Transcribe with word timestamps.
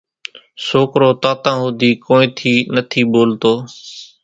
سوڪرو 0.67 1.09
تانتان 1.21 1.55
ھوڌي 1.61 1.91
ڪونئين 2.05 2.29
ٿي 2.37 2.53
نٿي 2.75 3.01
ٻولتو 3.11 3.53